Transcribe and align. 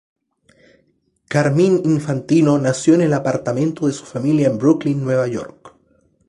Carmine 1.29 1.75
Infantino 1.83 2.57
nació 2.57 2.95
en 2.95 3.01
el 3.01 3.13
apartamento 3.13 3.85
de 3.85 3.93
su 3.93 4.03
familia 4.03 4.47
en 4.47 4.57
Brooklyn, 4.57 5.03
Nueva 5.03 5.27
York. 5.27 5.75